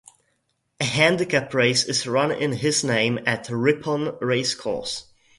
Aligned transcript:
A 0.79 0.83
handicap 0.85 1.53
race 1.53 1.83
is 1.83 2.07
run 2.07 2.31
in 2.31 2.53
his 2.53 2.83
name 2.83 3.19
at 3.27 3.47
Ripon 3.51 4.17
Racecourse. 4.19 5.11